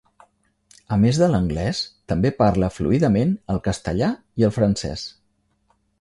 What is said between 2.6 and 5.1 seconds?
fluidament el castellà i el francès.